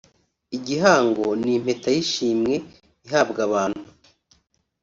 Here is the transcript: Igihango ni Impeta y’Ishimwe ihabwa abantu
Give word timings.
Igihango 0.57 1.25
ni 1.41 1.51
Impeta 1.57 1.89
y’Ishimwe 1.95 2.53
ihabwa 3.05 3.39
abantu 3.47 3.81